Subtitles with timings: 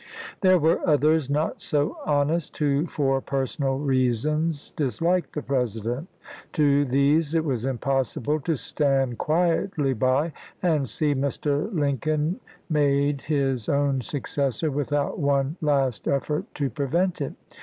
[0.41, 6.07] There were others not so honest who for personal reasons disliked the President.
[6.53, 10.33] To these it was impossible to stand quietly by
[10.63, 11.71] and see Mr.
[11.71, 17.35] Lincoln made his own successor without one last effort to prevent it.